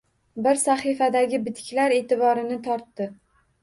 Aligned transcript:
Bir 0.47 0.59
sahifadagi 0.61 1.43
bitiklar 1.51 1.97
eʼtiborini 2.01 2.63
tortdi 2.71 3.13